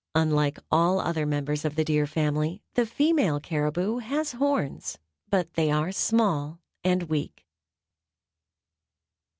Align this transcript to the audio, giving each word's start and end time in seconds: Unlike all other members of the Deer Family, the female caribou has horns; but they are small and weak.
Unlike 0.15 0.57
all 0.71 0.99
other 0.99 1.27
members 1.27 1.63
of 1.63 1.75
the 1.75 1.83
Deer 1.85 2.07
Family, 2.07 2.63
the 2.73 2.87
female 2.87 3.39
caribou 3.39 3.97
has 3.99 4.31
horns; 4.31 4.97
but 5.29 5.53
they 5.53 5.69
are 5.69 5.91
small 5.91 6.57
and 6.83 7.03
weak. 7.03 7.45